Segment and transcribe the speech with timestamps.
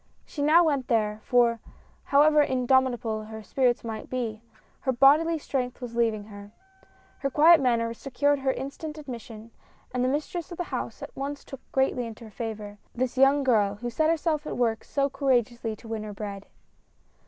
[0.25, 1.59] She now went there, for,
[2.05, 4.41] however indomitable her spirits might be,
[4.79, 6.49] her bodily strength was leaving her.
[7.19, 9.51] Her quiet man ner secured her instant admission,
[9.93, 10.91] and the mistress of MADEMOISELLE BESLIN.
[10.91, 14.47] 75 the house at once took greatly into favor this young girl, who set herself
[14.47, 16.47] at work so courageously to win her bread.